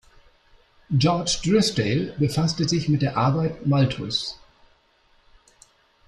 George 0.97 1.41
Drysdale 1.45 2.15
befasste 2.17 2.67
sich 2.67 2.89
mit 2.89 3.03
der 3.03 3.17
Arbeit 3.17 3.67
Malthus'. 3.67 4.39